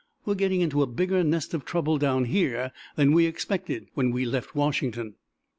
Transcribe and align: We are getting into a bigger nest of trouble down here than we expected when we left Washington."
We 0.25 0.31
are 0.31 0.35
getting 0.35 0.61
into 0.61 0.81
a 0.81 0.87
bigger 0.87 1.23
nest 1.23 1.53
of 1.53 1.63
trouble 1.63 1.99
down 1.99 2.25
here 2.25 2.71
than 2.95 3.11
we 3.11 3.27
expected 3.27 3.85
when 3.93 4.09
we 4.09 4.25
left 4.25 4.55
Washington." 4.55 5.13